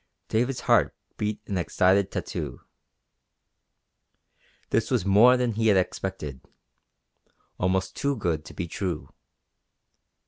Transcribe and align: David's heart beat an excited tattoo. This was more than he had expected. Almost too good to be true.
David's 0.29 0.61
heart 0.61 0.95
beat 1.17 1.39
an 1.45 1.59
excited 1.59 2.09
tattoo. 2.11 2.61
This 4.71 4.89
was 4.89 5.05
more 5.05 5.37
than 5.37 5.51
he 5.51 5.67
had 5.67 5.77
expected. 5.77 6.41
Almost 7.59 7.95
too 7.95 8.15
good 8.15 8.43
to 8.45 8.55
be 8.55 8.67
true. 8.67 9.13